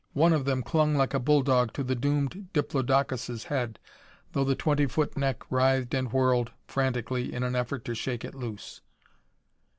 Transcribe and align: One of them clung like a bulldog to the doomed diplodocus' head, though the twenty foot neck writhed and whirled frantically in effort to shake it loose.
One 0.13 0.33
of 0.33 0.45
them 0.45 0.63
clung 0.63 0.95
like 0.95 1.13
a 1.13 1.19
bulldog 1.19 1.73
to 1.73 1.83
the 1.83 1.93
doomed 1.93 2.47
diplodocus' 2.53 3.43
head, 3.43 3.77
though 4.31 4.43
the 4.43 4.55
twenty 4.55 4.87
foot 4.87 5.15
neck 5.15 5.43
writhed 5.51 5.93
and 5.93 6.11
whirled 6.11 6.51
frantically 6.65 7.31
in 7.31 7.43
effort 7.55 7.85
to 7.85 7.93
shake 7.93 8.25
it 8.25 8.33
loose. 8.33 8.81